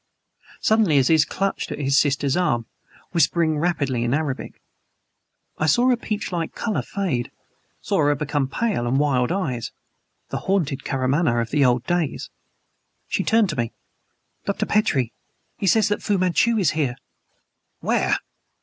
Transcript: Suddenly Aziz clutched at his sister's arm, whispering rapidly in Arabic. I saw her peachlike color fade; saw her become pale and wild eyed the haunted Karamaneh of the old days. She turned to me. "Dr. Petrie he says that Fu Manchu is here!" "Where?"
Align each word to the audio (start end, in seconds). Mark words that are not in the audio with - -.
Suddenly 0.61 0.97
Aziz 0.97 1.25
clutched 1.25 1.71
at 1.71 1.77
his 1.77 1.95
sister's 1.95 2.35
arm, 2.35 2.65
whispering 3.11 3.59
rapidly 3.59 4.03
in 4.03 4.15
Arabic. 4.15 4.59
I 5.59 5.67
saw 5.67 5.89
her 5.89 5.95
peachlike 5.95 6.55
color 6.55 6.81
fade; 6.81 7.29
saw 7.81 7.97
her 7.99 8.15
become 8.15 8.47
pale 8.47 8.87
and 8.87 8.97
wild 8.97 9.31
eyed 9.31 9.65
the 10.29 10.39
haunted 10.49 10.83
Karamaneh 10.83 11.39
of 11.39 11.51
the 11.51 11.63
old 11.63 11.83
days. 11.85 12.31
She 13.07 13.23
turned 13.23 13.49
to 13.49 13.55
me. 13.55 13.73
"Dr. 14.45 14.65
Petrie 14.65 15.13
he 15.59 15.67
says 15.67 15.87
that 15.89 16.01
Fu 16.01 16.17
Manchu 16.17 16.57
is 16.57 16.71
here!" 16.71 16.95
"Where?" 17.81 18.17